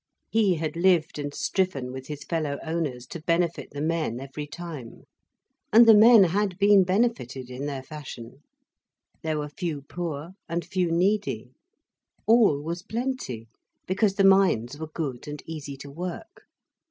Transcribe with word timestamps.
He 0.31 0.55
had 0.55 0.75
lived 0.75 1.19
and 1.19 1.31
striven 1.31 1.91
with 1.91 2.07
his 2.07 2.23
fellow 2.23 2.57
owners 2.63 3.05
to 3.05 3.21
benefit 3.21 3.69
the 3.69 3.81
men 3.83 4.19
every 4.19 4.47
time. 4.47 5.03
And 5.71 5.85
the 5.87 5.93
men 5.93 6.23
had 6.23 6.57
been 6.57 6.83
benefited 6.83 7.51
in 7.51 7.67
their 7.67 7.83
fashion. 7.83 8.41
There 9.21 9.37
were 9.37 9.47
few 9.47 9.83
poor, 9.83 10.31
and 10.49 10.65
few 10.65 10.89
needy. 10.91 11.51
All 12.25 12.59
was 12.63 12.81
plenty, 12.81 13.47
because 13.85 14.15
the 14.15 14.23
mines 14.23 14.75
were 14.79 14.87
good 14.87 15.27
and 15.27 15.43
easy 15.45 15.77
to 15.77 15.91
work. 15.91 16.47